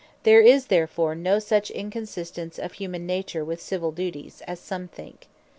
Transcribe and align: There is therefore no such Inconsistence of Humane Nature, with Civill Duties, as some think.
There 0.23 0.41
is 0.41 0.65
therefore 0.65 1.13
no 1.13 1.37
such 1.37 1.69
Inconsistence 1.69 2.57
of 2.57 2.71
Humane 2.71 3.05
Nature, 3.05 3.45
with 3.45 3.61
Civill 3.61 3.91
Duties, 3.91 4.41
as 4.47 4.59
some 4.59 4.87
think. 4.87 5.27